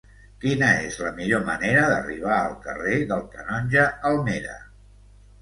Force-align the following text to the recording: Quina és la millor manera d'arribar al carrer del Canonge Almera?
Quina 0.43 0.69
és 0.85 0.95
la 1.01 1.11
millor 1.19 1.43
manera 1.49 1.83
d'arribar 1.91 2.39
al 2.47 2.57
carrer 2.65 2.95
del 3.13 3.23
Canonge 3.35 3.87
Almera? 4.13 4.59